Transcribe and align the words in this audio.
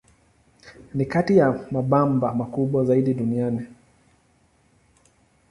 Ni 0.93 1.05
kati 1.05 1.37
ya 1.37 1.59
mabamba 1.71 2.33
makubwa 2.35 2.85
zaidi 2.85 3.13
duniani. 3.13 3.67